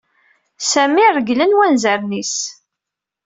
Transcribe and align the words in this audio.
Sami 0.71 1.03
reglen 1.15 1.51
wanzaren-is. 1.57 2.35